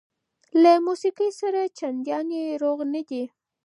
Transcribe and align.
له 0.61 0.73
موسقۍ 0.85 1.29
سره 1.41 1.61
چنديان 1.77 2.27
روغ 2.61 2.79
نه 2.93 3.01
دي 3.09 3.23